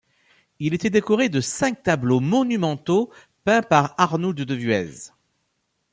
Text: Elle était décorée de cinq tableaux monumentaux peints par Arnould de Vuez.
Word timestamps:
Elle 0.59 0.73
était 0.73 0.89
décorée 0.89 1.29
de 1.29 1.41
cinq 1.41 1.83
tableaux 1.83 2.19
monumentaux 2.21 3.11
peints 3.43 3.61
par 3.61 3.93
Arnould 3.99 4.37
de 4.41 4.55
Vuez. 4.55 5.11